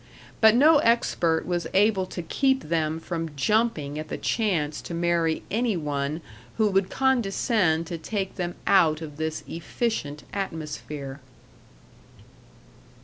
[0.39, 5.43] But no expert was able to keep them from jumping at the chance to marry
[5.51, 6.21] any one
[6.57, 11.19] who would condescend to take them out of this efficient atmosphere.